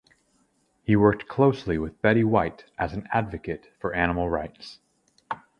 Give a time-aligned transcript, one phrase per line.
[0.83, 4.79] He worked closely with Betty White as an advocate for animal rights.